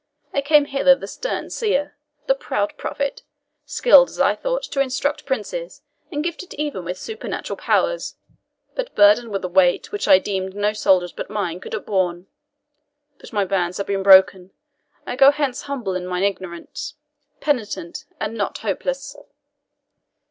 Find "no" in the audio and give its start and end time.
10.55-10.73